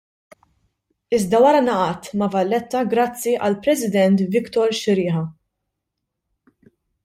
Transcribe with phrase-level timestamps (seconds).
[1.17, 5.25] Iżda wara ngħaqadt ma' Valletta grazzi għall-President Victor Sciriha.